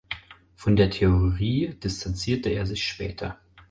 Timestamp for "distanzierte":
1.75-2.49